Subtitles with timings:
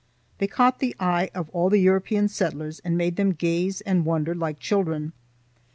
[0.39, 4.33] They caught the eye of all the European settlers and made them gaze and wonder
[4.33, 5.13] like children.